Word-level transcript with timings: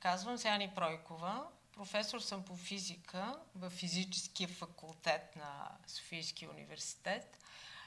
казвам 0.00 0.38
се 0.38 0.48
Ани 0.48 0.74
Пройкова. 0.74 1.46
Професор 1.72 2.20
съм 2.20 2.44
по 2.44 2.56
физика 2.56 3.38
в 3.54 3.70
физическия 3.70 4.48
факултет 4.48 5.36
на 5.36 5.70
Софийския 5.86 6.50
университет 6.50 7.38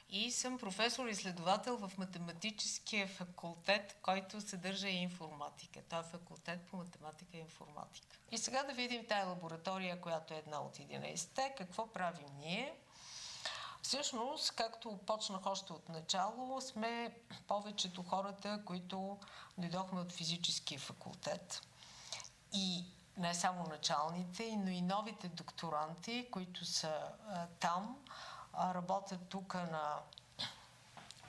и 0.10 0.32
съм 0.32 0.60
професор-изследовател 0.60 1.78
в 1.78 1.97
математическия 1.97 3.08
факултет, 3.08 3.97
който 4.02 4.42
съдържа 4.42 4.88
и 4.88 4.96
информатика. 4.96 5.82
Той 5.90 6.00
е 6.00 6.04
факултет 6.04 6.62
по 6.62 6.78
математика 6.78 7.38
и 7.38 7.40
информатика. 7.40 8.18
И 8.32 8.38
сега 8.38 8.64
да 8.64 8.74
видим 8.74 9.06
тая 9.08 9.26
лаборатория, 9.26 10.02
която 10.02 10.34
е 10.34 10.38
една 10.38 10.62
от 10.62 10.78
11-те. 10.78 11.54
Какво 11.58 11.88
правим 11.88 12.28
ние? 12.40 12.74
Всъщност, 13.82 14.52
както 14.52 15.00
почнах 15.06 15.46
още 15.46 15.74
от 15.74 15.90
начало, 15.90 16.62
сме 16.62 17.16
повечето 17.48 18.04
хората, 18.04 18.62
които 18.66 19.20
дойдохме 19.58 20.02
от 20.02 20.12
физическия 20.12 20.80
факултет. 20.80 21.62
И 22.54 22.86
не 23.18 23.34
само 23.34 23.64
началните, 23.64 24.55
но 24.58 24.70
и 24.70 24.82
новите 24.82 25.28
докторанти, 25.28 26.28
които 26.32 26.66
са 26.66 27.12
а, 27.30 27.48
там, 27.60 27.98
а, 28.54 28.74
работят 28.74 29.30
тук 29.30 29.54
на 29.54 30.00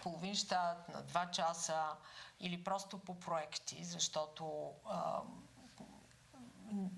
половин 0.03 0.35
щат, 0.35 0.89
на 0.89 1.03
два 1.03 1.31
часа 1.31 1.97
или 2.41 2.65
просто 2.65 2.98
по 2.98 3.21
проекти, 3.21 3.85
защото 3.85 4.73
а, 4.87 5.21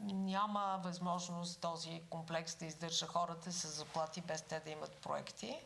няма 0.02 0.80
възможност 0.82 1.60
този 1.60 2.02
комплекс 2.10 2.54
да 2.54 2.66
издържа 2.66 3.06
хората 3.06 3.52
с 3.52 3.68
заплати 3.68 4.20
без 4.20 4.42
те 4.42 4.60
да 4.60 4.70
имат 4.70 4.96
проекти. 4.96 5.56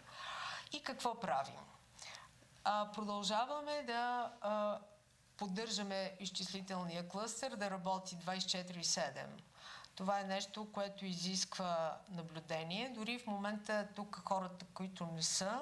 И 0.73 0.83
какво 0.83 1.21
правим? 1.21 1.61
А, 2.65 2.93
продължаваме 2.93 3.83
да 3.83 4.33
а, 4.41 4.79
поддържаме 5.39 6.13
изчислителния 6.21 7.09
клъстер 7.09 7.57
да 7.57 7.71
работи 7.71 8.17
24-7. 8.17 9.27
Това 9.95 10.21
е 10.21 10.25
нещо, 10.25 10.73
което 10.73 11.07
изисква 11.07 11.97
наблюдение. 12.09 12.93
Дори 12.95 13.19
в 13.19 13.27
момента 13.27 13.89
тук 13.95 14.23
хората, 14.25 14.67
които 14.75 15.07
не 15.07 15.23
са, 15.23 15.61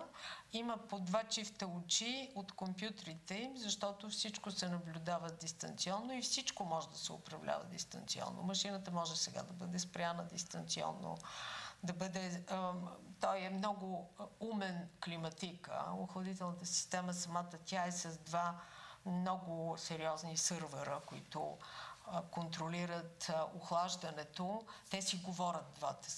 има 0.52 0.76
по 0.76 1.00
два 1.00 1.24
чифта 1.24 1.66
очи 1.66 2.32
от 2.34 2.52
компютрите 2.52 3.34
им, 3.34 3.56
защото 3.56 4.08
всичко 4.08 4.50
се 4.50 4.68
наблюдава 4.68 5.30
дистанционно 5.30 6.12
и 6.12 6.22
всичко 6.22 6.64
може 6.64 6.88
да 6.88 6.98
се 6.98 7.12
управлява 7.12 7.64
дистанционно. 7.64 8.42
Машината 8.42 8.90
може 8.90 9.16
сега 9.16 9.42
да 9.42 9.52
бъде 9.52 9.78
спряна 9.78 10.24
дистанционно, 10.24 11.18
да 11.82 11.92
бъде... 11.92 12.44
той 13.20 13.40
е 13.40 13.50
много 13.50 14.10
умен 14.40 14.88
климатик. 15.04 15.70
Охладителната 15.98 16.66
система 16.66 17.14
самата 17.14 17.58
тя 17.64 17.86
е 17.86 17.92
с 17.92 18.18
два 18.18 18.60
много 19.06 19.74
сериозни 19.78 20.36
сървъра, 20.36 21.00
които 21.06 21.58
контролират 22.30 23.30
охлаждането. 23.56 24.64
Те 24.90 25.02
си 25.02 25.16
говорят 25.16 25.72
двата 25.74 26.08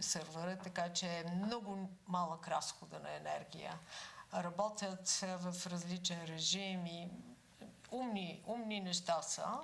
сървъра, 0.00 0.58
така 0.58 0.92
че 0.92 1.06
е 1.06 1.30
много 1.34 1.88
малък 2.08 2.48
разхода 2.48 2.98
на 3.00 3.14
енергия. 3.14 3.78
Работят 4.34 5.08
в 5.22 5.66
различен 5.66 6.24
режим 6.24 6.86
и 6.86 7.08
умни, 7.90 8.42
умни 8.46 8.80
неща 8.80 9.22
са. 9.22 9.60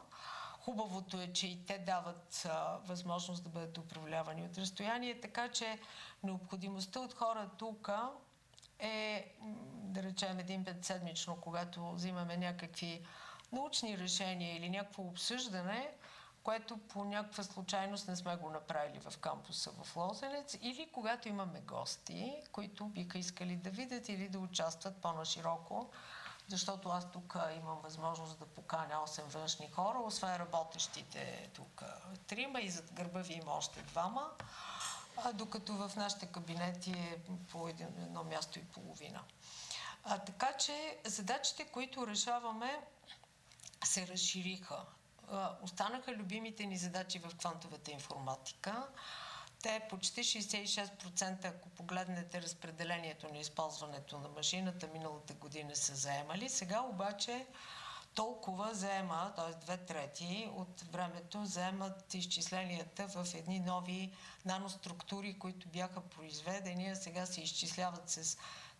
Хубавото 0.61 1.21
е, 1.21 1.33
че 1.33 1.47
и 1.47 1.67
те 1.67 1.79
дават 1.79 2.47
а, 2.49 2.79
възможност 2.85 3.45
да 3.45 3.49
бъдат 3.49 3.79
управлявани 3.79 4.45
от 4.45 4.59
разстояние, 4.59 5.21
така 5.21 5.49
че 5.49 5.79
необходимостта 6.23 7.01
от 7.01 7.15
хора 7.15 7.51
тук 7.59 7.91
е, 8.79 9.33
речем, 10.17 10.39
един 10.39 10.65
път 10.65 10.85
седмично, 10.85 11.37
когато 11.41 11.93
взимаме 11.93 12.37
някакви 12.37 13.07
научни 13.53 13.99
решения 13.99 14.57
или 14.57 14.71
някакво 14.71 15.03
обсъждане, 15.03 15.91
което 16.43 16.79
по 16.79 17.05
някаква 17.05 17.43
случайност 17.45 18.09
не 18.09 18.17
сме 18.17 18.37
го 18.37 18.51
направили 18.51 19.01
в 19.11 19.19
кампуса 19.19 19.71
в 19.83 19.97
Лозенец, 19.97 20.57
или 20.63 20.89
когато 20.93 21.29
имаме 21.29 21.61
гости, 21.61 22.37
които 22.53 22.87
биха 22.87 23.19
искали 23.19 23.57
да 23.57 23.71
видят 23.71 24.09
или 24.09 24.29
да 24.29 24.39
участват 24.39 24.97
по-нашироко, 24.97 25.91
защото 26.49 26.89
аз 26.89 27.11
тук 27.11 27.37
имам 27.57 27.79
възможност 27.83 28.39
да 28.39 28.47
поканя 28.47 28.95
8 28.95 29.23
външни 29.23 29.71
хора, 29.71 29.99
освен 29.99 30.37
работещите 30.37 31.51
тук 31.55 31.83
трима 32.27 32.61
и 32.61 32.71
зад 32.71 32.93
гърба 32.93 33.21
ви 33.21 33.33
има 33.33 33.53
още 33.53 33.83
двама, 33.83 34.31
докато 35.35 35.73
в 35.73 35.93
нашите 35.97 36.27
кабинети 36.27 36.91
е 36.91 37.19
по 37.51 37.69
едно 37.69 38.25
място 38.25 38.59
и 38.59 38.65
половина. 38.65 39.21
А, 40.09 40.19
така 40.19 40.53
че 40.53 40.97
задачите, 41.05 41.65
които 41.65 42.07
решаваме, 42.07 42.81
се 43.85 44.07
разшириха. 44.07 44.85
Останаха 45.63 46.13
любимите 46.13 46.67
ни 46.67 46.77
задачи 46.77 47.19
в 47.19 47.37
квантовата 47.37 47.91
информатика. 47.91 48.87
Те 49.63 49.81
почти 49.91 50.25
66%, 50.25 51.45
ако 51.45 51.69
погледнете 51.69 52.43
разпределението 52.43 53.29
на 53.29 53.39
използването 53.39 54.19
на 54.19 54.29
машината, 54.29 54.87
миналата 54.87 55.35
година 55.35 55.77
са 55.77 55.95
заемали. 55.95 56.49
Сега 56.49 56.81
обаче 56.81 57.47
толкова 58.15 58.75
заема, 58.75 59.33
т.е. 59.37 59.55
две 59.55 59.77
трети 59.77 60.51
от 60.57 60.81
времето 60.81 61.45
заемат 61.45 62.15
изчисленията 62.15 63.07
в 63.09 63.27
едни 63.35 63.61
нови 63.61 64.13
наноструктури, 64.45 65.39
които 65.39 65.69
бяха 65.69 66.01
произведени, 66.01 66.89
а 66.89 66.97
сега 66.97 67.27
се 67.27 67.41
изчисляват 67.41 68.11
с 68.11 68.37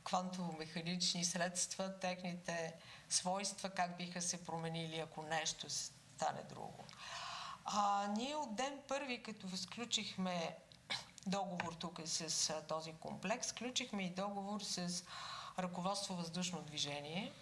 квантово-механични 0.07 1.25
средства, 1.25 1.99
техните 1.99 2.75
свойства, 3.09 3.71
как 3.71 3.97
биха 3.97 4.23
се 4.23 4.45
променили, 4.45 4.99
ако 4.99 5.23
нещо 5.23 5.67
стане 5.71 6.43
друго. 6.49 6.85
А, 7.65 8.07
ние 8.17 8.37
от 8.37 8.55
ден 8.55 8.81
първи, 8.89 9.23
като 9.23 9.57
сключихме 9.57 10.57
договор 11.27 11.73
тук 11.73 12.01
с 12.05 12.51
а, 12.51 12.63
този 12.63 12.93
комплекс, 12.93 13.49
сключихме 13.49 14.03
и 14.03 14.11
договор 14.11 14.61
с 14.61 15.05
ръководство 15.59 16.15
въздушно 16.15 16.63
движение, 16.63 17.33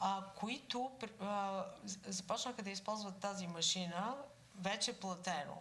а, 0.00 0.24
които 0.36 0.90
а, 1.20 1.64
започнаха 2.06 2.62
да 2.62 2.70
използват 2.70 3.20
тази 3.20 3.46
машина 3.46 4.16
вече 4.58 5.00
платено. 5.00 5.56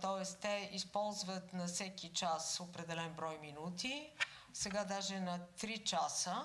Тоест, 0.00 0.38
те 0.38 0.70
използват 0.72 1.52
на 1.52 1.66
всеки 1.66 2.12
час 2.12 2.60
определен 2.60 3.12
брой 3.12 3.38
минути, 3.38 4.10
сега 4.58 4.84
даже 4.84 5.20
на 5.20 5.38
3 5.38 5.84
часа, 5.84 6.44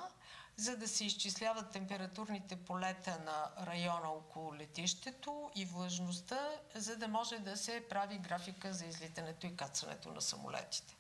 за 0.58 0.78
да 0.78 0.88
се 0.88 1.06
изчисляват 1.06 1.72
температурните 1.72 2.56
полета 2.56 3.20
на 3.26 3.66
района 3.66 4.10
около 4.12 4.56
летището 4.56 5.52
и 5.56 5.66
влажността, 5.66 6.50
за 6.76 6.96
да 6.96 7.08
може 7.08 7.40
да 7.40 7.58
се 7.58 7.86
прави 7.90 8.18
графика 8.18 8.74
за 8.74 8.86
излитането 8.86 9.48
и 9.48 9.56
кацането 9.56 10.12
на 10.12 10.22
самолетите. 10.22 10.96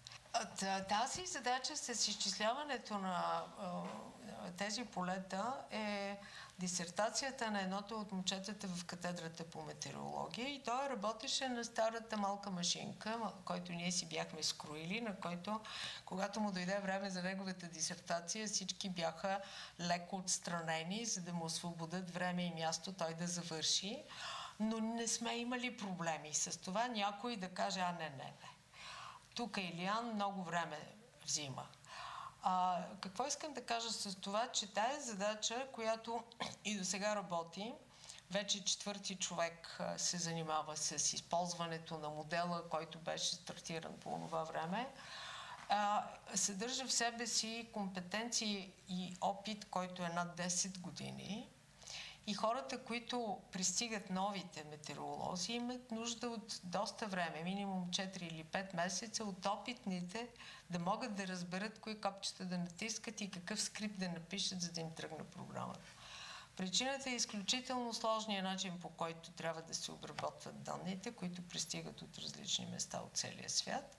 Тази 0.89 1.25
задача 1.25 1.77
с 1.77 2.07
изчисляването 2.07 2.97
на 2.97 3.43
тези 4.51 4.85
полета 4.85 5.53
е 5.71 6.17
дисертацията 6.59 7.51
на 7.51 7.61
едното 7.61 7.99
от 7.99 8.11
момчетата 8.11 8.67
в 8.67 8.85
катедрата 8.85 9.43
по 9.43 9.61
метеорология 9.61 10.49
и 10.49 10.63
той 10.63 10.89
работеше 10.89 11.49
на 11.49 11.65
старата 11.65 12.17
малка 12.17 12.51
машинка, 12.51 13.19
който 13.45 13.71
ние 13.71 13.91
си 13.91 14.05
бяхме 14.05 14.43
скроили, 14.43 15.01
на 15.01 15.15
който, 15.15 15.59
когато 16.05 16.39
му 16.39 16.51
дойде 16.51 16.79
време 16.79 17.09
за 17.09 17.23
неговата 17.23 17.67
дисертация, 17.67 18.47
всички 18.47 18.89
бяха 18.89 19.39
леко 19.79 20.15
отстранени, 20.15 21.05
за 21.05 21.21
да 21.21 21.33
му 21.33 21.45
освободят 21.45 22.11
време 22.11 22.43
и 22.43 22.53
място 22.53 22.93
той 22.93 23.13
да 23.13 23.27
завърши. 23.27 24.03
Но 24.59 24.79
не 24.79 25.07
сме 25.07 25.35
имали 25.35 25.77
проблеми 25.77 26.33
с 26.33 26.61
това 26.61 26.87
някой 26.87 27.35
да 27.35 27.49
каже, 27.49 27.79
а 27.79 27.91
не, 27.91 28.09
не, 28.09 28.17
не. 28.17 28.49
Тук 29.35 29.57
Илиан 29.57 30.13
много 30.13 30.43
време 30.43 30.79
взима. 31.25 31.67
А, 32.43 32.83
какво 33.01 33.27
искам 33.27 33.53
да 33.53 33.65
кажа 33.65 33.89
с 33.89 34.15
това, 34.15 34.47
че 34.47 34.73
тая 34.73 35.01
задача, 35.01 35.67
която 35.71 36.23
и 36.65 36.77
до 36.77 36.85
сега 36.85 37.15
работи, 37.15 37.73
вече 38.31 38.65
четвърти 38.65 39.15
човек 39.15 39.81
се 39.97 40.17
занимава 40.17 40.77
с 40.77 41.13
използването 41.13 41.97
на 41.97 42.09
модела, 42.09 42.69
който 42.69 42.99
беше 42.99 43.35
стартиран 43.35 43.93
по 43.99 44.09
това 44.09 44.43
време, 44.43 44.87
а, 45.69 46.07
съдържа 46.35 46.87
в 46.87 46.93
себе 46.93 47.27
си 47.27 47.69
компетенции 47.73 48.73
и 48.89 49.17
опит, 49.21 49.65
който 49.65 50.03
е 50.03 50.09
над 50.09 50.37
10 50.37 50.79
години– 50.79 51.49
и 52.27 52.33
хората, 52.33 52.83
които 52.83 53.41
пристигат 53.51 54.09
новите 54.09 54.63
метеоролози, 54.63 55.53
имат 55.53 55.91
нужда 55.91 56.29
от 56.29 56.59
доста 56.63 57.07
време, 57.07 57.41
минимум 57.43 57.89
4 57.89 58.23
или 58.23 58.43
5 58.43 58.75
месеца 58.75 59.23
от 59.23 59.45
опитните, 59.45 60.27
да 60.69 60.79
могат 60.79 61.15
да 61.15 61.27
разберат 61.27 61.79
кои 61.79 62.01
копчета 62.01 62.45
да 62.45 62.57
натискат 62.57 63.21
и 63.21 63.31
какъв 63.31 63.61
скрипт 63.61 63.99
да 63.99 64.09
напишат, 64.09 64.61
за 64.61 64.71
да 64.71 64.81
им 64.81 64.91
тръгне 64.91 65.23
програмата. 65.23 65.89
Причината 66.55 67.09
е 67.09 67.15
изключително 67.15 67.93
сложния 67.93 68.43
начин, 68.43 68.79
по 68.79 68.89
който 68.89 69.31
трябва 69.31 69.61
да 69.61 69.73
се 69.73 69.91
обработват 69.91 70.63
данните, 70.63 71.11
които 71.11 71.41
пристигат 71.41 72.01
от 72.01 72.17
различни 72.17 72.65
места 72.65 73.01
от 73.05 73.17
целия 73.17 73.49
свят, 73.49 73.97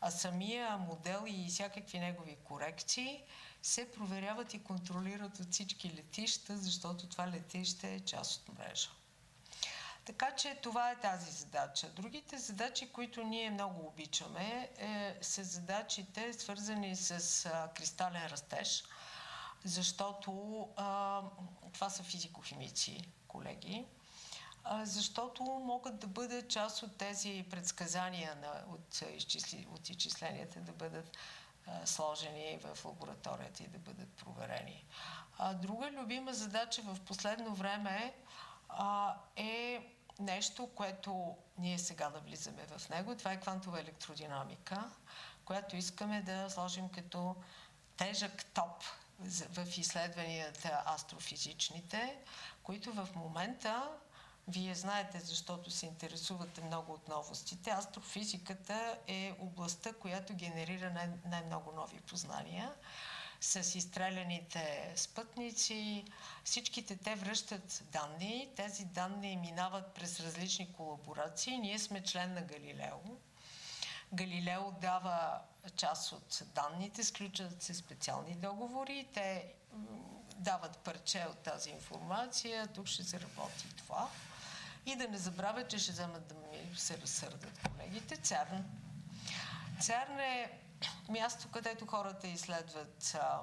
а 0.00 0.10
самия 0.10 0.76
модел 0.76 1.24
и 1.26 1.46
всякакви 1.48 1.98
негови 1.98 2.36
корекции 2.44 3.22
се 3.62 3.92
проверяват 3.92 4.54
и 4.54 4.64
контролират 4.64 5.40
от 5.40 5.52
всички 5.52 5.88
летища, 5.88 6.56
защото 6.56 7.08
това 7.08 7.28
летище 7.28 7.94
е 7.94 8.00
част 8.00 8.48
от 8.48 8.58
мрежа. 8.58 8.90
Така 10.04 10.36
че 10.36 10.58
това 10.62 10.90
е 10.90 11.00
тази 11.00 11.30
задача. 11.30 11.88
Другите 11.88 12.38
задачи, 12.38 12.92
които 12.92 13.22
ние 13.22 13.50
много 13.50 13.86
обичаме, 13.86 14.70
е, 14.78 15.18
са 15.20 15.44
задачите 15.44 16.32
свързани 16.32 16.96
с 16.96 17.46
а, 17.46 17.68
кристален 17.74 18.26
растеж, 18.26 18.84
защото 19.64 20.68
а, 20.76 21.22
това 21.72 21.90
са 21.90 22.02
физико-химици, 22.02 23.04
колеги, 23.28 23.86
защото 24.70 25.42
могат 25.42 25.98
да 25.98 26.06
бъдат 26.06 26.50
част 26.50 26.82
от 26.82 26.96
тези 26.96 27.44
предсказания 27.50 28.34
на, 28.34 28.74
от, 28.74 29.02
изчисли, 29.16 29.66
от 29.70 29.90
изчисленията 29.90 30.60
да 30.60 30.72
бъдат 30.72 31.16
сложени 31.84 32.58
в 32.62 32.84
лабораторията 32.84 33.62
и 33.62 33.68
да 33.68 33.78
бъдат 33.78 34.08
проверени. 34.08 34.84
А, 35.38 35.54
друга 35.54 35.90
любима 35.90 36.34
задача 36.34 36.82
в 36.82 37.00
последно 37.00 37.54
време 37.54 38.14
а, 38.68 39.14
е 39.36 39.86
нещо, 40.18 40.70
което 40.74 41.36
ние 41.58 41.78
сега 41.78 42.10
да 42.10 42.20
влизаме 42.20 42.66
в 42.66 42.88
него. 42.88 43.16
Това 43.16 43.32
е 43.32 43.40
квантова 43.40 43.80
електродинамика, 43.80 44.90
която 45.44 45.76
искаме 45.76 46.22
да 46.22 46.50
сложим 46.50 46.88
като 46.88 47.36
тежък 47.96 48.44
топ 48.44 48.84
в 49.50 49.78
изследванията 49.78 50.82
астрофизичните, 50.86 52.16
които 52.62 52.92
в 52.92 53.08
момента 53.14 53.88
вие 54.48 54.74
знаете, 54.74 55.20
защото 55.20 55.70
се 55.70 55.86
интересувате 55.86 56.60
много 56.60 56.92
от 56.92 57.08
новостите. 57.08 57.70
Астрофизиката 57.70 58.98
е 59.06 59.34
областта, 59.40 59.92
която 59.92 60.34
генерира 60.34 60.90
най- 60.90 61.10
най-много 61.24 61.72
нови 61.72 62.00
познания 62.00 62.74
с 63.40 63.74
изстреляните 63.74 64.92
спътници. 64.96 66.04
Всичките 66.44 66.96
те 66.96 67.14
връщат 67.14 67.82
данни. 67.92 68.48
Тези 68.56 68.84
данни 68.84 69.36
минават 69.36 69.94
през 69.94 70.20
различни 70.20 70.72
колаборации. 70.72 71.58
Ние 71.58 71.78
сме 71.78 72.04
член 72.04 72.34
на 72.34 72.42
Галилео. 72.42 72.98
Галилео 74.12 74.72
дава 74.72 75.40
част 75.76 76.12
от 76.12 76.42
данните, 76.54 77.04
сключат 77.04 77.62
се 77.62 77.74
специални 77.74 78.34
договори. 78.34 79.08
Те 79.14 79.54
дават 80.36 80.78
парче 80.78 81.26
от 81.30 81.38
тази 81.38 81.70
информация. 81.70 82.66
Тук 82.66 82.86
ще 82.86 83.04
се 83.04 83.20
работи 83.20 83.76
това. 83.76 84.08
И 84.86 84.96
да 84.96 85.08
не 85.08 85.18
забравя, 85.18 85.66
че 85.68 85.78
ще 85.78 85.92
вземат 85.92 86.26
да 86.26 86.34
ми 86.34 86.76
се 86.76 86.98
разсърдат 87.00 87.60
колегите. 87.68 88.16
Цярн. 88.16 88.64
Цярн 89.80 90.20
е 90.20 90.60
място, 91.08 91.48
където 91.48 91.86
хората 91.86 92.28
изследват 92.28 93.16
а, 93.20 93.42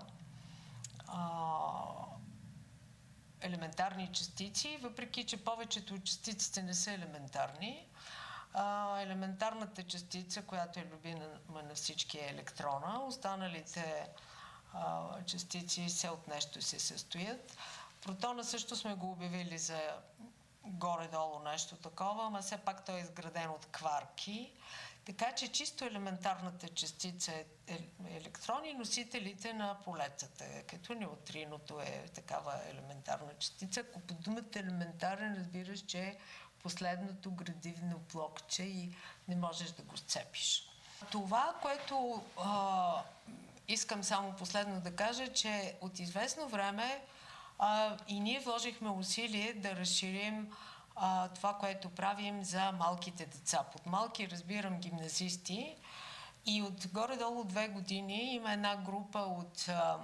а, 1.07 1.27
елементарни 3.41 4.09
частици, 4.13 4.79
въпреки 4.81 5.23
че 5.23 5.43
повечето 5.43 5.93
от 5.93 6.03
частиците 6.03 6.63
не 6.63 6.73
са 6.73 6.91
елементарни. 6.91 7.87
А, 8.53 8.99
елементарната 9.01 9.83
частица, 9.83 10.41
която 10.41 10.79
е 10.79 10.85
любима 10.93 11.63
на 11.63 11.75
всички 11.75 12.17
е 12.17 12.29
електрона. 12.29 13.03
Останалите 13.03 14.07
а, 14.73 15.07
частици 15.25 15.89
се 15.89 16.09
от 16.09 16.27
нещо 16.27 16.61
се 16.61 16.79
състоят. 16.79 17.57
Протона 18.01 18.43
също 18.43 18.75
сме 18.75 18.95
го 18.95 19.11
обявили 19.11 19.57
за 19.57 19.81
горе-долу 20.67 21.39
нещо 21.39 21.75
такова, 21.75 22.25
ама 22.25 22.41
все 22.41 22.57
пак 22.57 22.85
той 22.85 22.97
е 22.97 23.01
изграден 23.01 23.49
от 23.49 23.65
кварки. 23.65 24.53
Така 25.05 25.31
че 25.31 25.47
чисто 25.47 25.85
елементарната 25.85 26.69
частица 26.69 27.31
е, 27.31 27.45
е 27.67 27.87
електрони, 28.09 28.73
носителите 28.73 29.53
на 29.53 29.77
полетата, 29.85 30.45
като 30.67 30.93
неутриното 30.93 31.79
е 31.79 32.07
такава 32.15 32.53
елементарна 32.71 33.33
частица. 33.39 33.79
Ако 33.79 33.99
по 33.99 34.13
думата 34.13 34.43
елементарен 34.55 35.35
разбираш, 35.39 35.79
че 35.79 35.99
е 35.99 36.17
последното 36.63 37.31
градивно 37.31 37.99
блокче 38.13 38.63
и 38.63 38.95
не 39.27 39.35
можеш 39.35 39.71
да 39.71 39.83
го 39.83 39.97
сцепиш. 39.97 40.69
Това, 41.11 41.55
което 41.61 42.23
а, 42.37 43.03
искам 43.67 44.03
само 44.03 44.35
последно 44.35 44.81
да 44.81 44.95
кажа, 44.95 45.33
че 45.33 45.75
от 45.81 45.99
известно 45.99 46.47
време 46.47 47.01
а, 47.59 47.97
и 48.07 48.19
ние 48.19 48.39
вложихме 48.39 48.89
усилие 48.89 49.53
да 49.53 49.75
разширим 49.75 50.51
а, 50.95 51.27
това, 51.27 51.53
което 51.53 51.89
правим 51.89 52.43
за 52.43 52.71
малките 52.71 53.25
деца. 53.25 53.63
Под 53.71 53.85
малки 53.85 54.29
разбирам 54.29 54.79
гимназисти 54.79 55.75
и 56.45 56.61
от 56.61 56.87
горе-долу 56.87 57.43
две 57.43 57.67
години 57.67 58.33
има 58.33 58.53
една 58.53 58.75
група 58.75 59.19
от 59.19 59.69
а, 59.69 59.97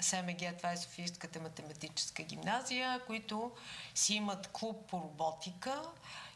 СМГ, 0.00 0.56
това 0.56 0.72
е 0.72 0.76
Софийската 0.76 1.40
математическа 1.40 2.22
гимназия, 2.22 3.00
които 3.06 3.52
си 3.94 4.14
имат 4.14 4.46
клуб 4.46 4.86
по 4.86 4.98
роботика 4.98 5.82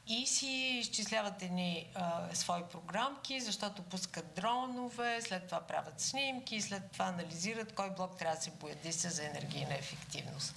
и 0.07 0.27
си 0.27 0.47
изчисляват 0.81 1.43
едни 1.43 1.91
а, 1.95 2.35
свои 2.35 2.63
програмки, 2.65 3.41
защото 3.41 3.83
пускат 3.83 4.35
дронове, 4.35 5.23
след 5.23 5.47
това 5.47 5.61
правят 5.61 6.01
снимки, 6.01 6.61
след 6.61 6.91
това 6.91 7.05
анализират 7.05 7.75
кой 7.75 7.91
блок 7.91 8.17
трябва 8.19 8.37
да 8.37 8.43
се 8.43 8.51
бояди 8.51 8.93
се 8.93 9.09
за 9.09 9.27
енергийна 9.27 9.75
ефективност. 9.75 10.55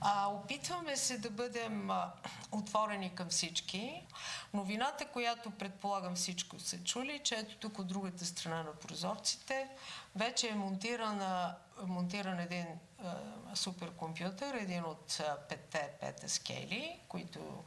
А, 0.00 0.28
опитваме 0.28 0.96
се 0.96 1.18
да 1.18 1.30
бъдем 1.30 1.90
а, 1.90 2.12
отворени 2.52 3.14
към 3.14 3.28
всички. 3.28 4.06
Новината, 4.54 5.06
която 5.06 5.50
предполагам 5.50 6.14
всичко 6.14 6.60
са 6.60 6.78
чули, 6.84 7.20
че 7.24 7.34
ето 7.34 7.56
тук 7.56 7.78
от 7.78 7.86
другата 7.86 8.26
страна 8.26 8.62
на 8.62 8.72
прозорците 8.72 9.68
вече 10.16 10.48
е 10.48 10.54
монтирана, 10.54 11.54
монтиран 11.86 12.40
един 12.40 12.66
а, 13.04 13.16
суперкомпютър, 13.54 14.54
един 14.54 14.84
от 14.84 15.20
а, 15.20 15.36
петте 15.48 15.90
петаскели, 16.00 17.00
които 17.08 17.64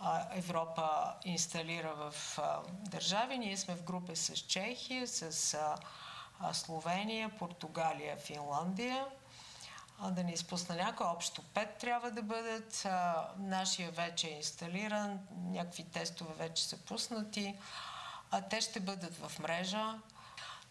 а, 0.00 0.26
Европа 0.32 1.14
инсталира 1.24 1.94
в 1.94 2.38
а, 2.38 2.60
държави. 2.68 3.38
Ние 3.38 3.56
сме 3.56 3.74
в 3.74 3.82
група 3.82 4.16
с 4.16 4.36
Чехия, 4.36 5.08
с 5.08 5.54
а, 5.54 6.52
Словения, 6.52 7.28
Португалия, 7.38 8.16
Финландия 8.16 9.06
да 10.10 10.24
не 10.24 10.32
изпусна 10.32 10.76
някой, 10.76 11.06
общо 11.06 11.42
5 11.42 11.78
трябва 11.78 12.10
да 12.10 12.22
бъдат. 12.22 12.82
А, 12.84 13.28
нашия 13.38 13.90
вече 13.90 14.28
е 14.28 14.36
инсталиран, 14.36 15.20
някакви 15.36 15.84
тестове 15.84 16.34
вече 16.34 16.64
са 16.64 16.76
пуснати. 16.76 17.56
А, 18.30 18.40
те 18.40 18.60
ще 18.60 18.80
бъдат 18.80 19.16
в 19.16 19.38
мрежа. 19.38 19.98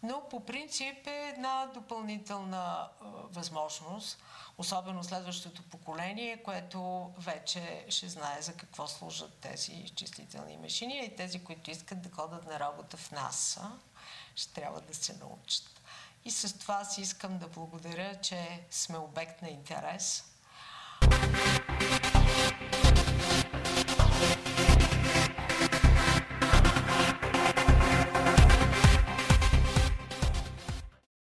Но 0.04 0.30
по 0.30 0.46
принцип 0.46 1.08
е 1.08 1.30
една 1.36 1.66
допълнителна 1.74 2.58
а, 2.58 3.06
възможност, 3.08 4.18
особено 4.58 5.04
следващото 5.04 5.64
поколение, 5.64 6.44
което 6.44 7.12
вече 7.18 7.86
ще 7.90 8.10
знае 8.10 8.42
за 8.42 8.54
какво 8.54 8.88
служат 8.88 9.34
тези 9.34 9.72
изчислителни 9.72 10.58
машини 10.58 11.06
и 11.06 11.16
тези, 11.16 11.44
които 11.44 11.72
искат 11.72 12.02
да 12.02 12.10
ходят 12.10 12.46
на 12.46 12.60
работа 12.60 12.98
в 12.98 13.12
НАСА, 13.12 13.72
ще 14.36 14.54
трябва 14.54 14.82
да 14.82 14.94
се 14.94 15.14
научат. 15.14 15.82
И 16.26 16.32
с 16.32 16.60
това 16.60 16.86
си 16.86 17.02
искам 17.02 17.38
да 17.38 17.48
благодаря, 17.48 18.22
че 18.22 18.60
сме 18.72 18.98
обект 18.98 19.42
на 19.42 19.50
интерес. 19.50 20.26